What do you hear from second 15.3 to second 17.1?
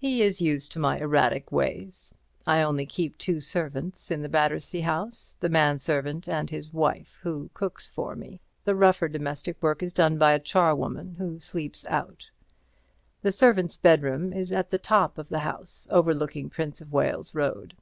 house, overlooking Prince of